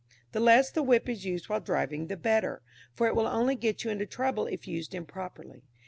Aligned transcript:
The 0.31 0.39
less 0.39 0.71
the 0.71 0.81
whip 0.81 1.07
is 1.07 1.25
used 1.27 1.47
while 1.47 1.59
driving, 1.59 2.07
the 2.07 2.17
better, 2.17 2.63
for 2.91 3.05
it 3.05 3.15
will 3.15 3.27
only 3.27 3.53
get 3.53 3.83
you 3.83 3.91
into 3.91 4.07
trouble 4.07 4.47
if 4.47 4.67
used 4.67 4.95
improperly. 4.95 5.61